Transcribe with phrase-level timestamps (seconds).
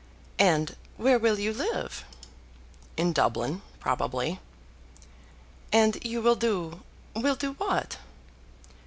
[0.39, 2.05] "And where will you live?"
[2.97, 4.39] "In Dublin, probably."
[5.71, 6.81] "And you will do,
[7.15, 7.97] will do what?"